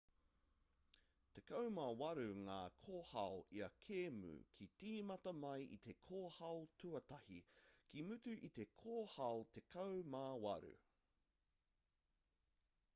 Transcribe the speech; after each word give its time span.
tekau 1.39 1.65
mā 1.73 1.83
waru 1.97 2.23
ngā 2.47 2.55
kōhao 2.87 3.35
ia 3.57 3.67
kēmu 3.83 4.31
ka 4.61 4.69
tīmata 4.85 5.33
mai 5.43 5.59
i 5.77 5.79
te 5.87 5.95
kōhao 6.09 6.57
tuatahi 6.85 7.39
ka 7.93 8.07
mutu 8.09 8.35
i 8.51 8.53
te 8.61 8.67
kōhao 8.85 9.39
tekau 9.61 10.01
mā 10.17 10.23
waru 10.47 10.73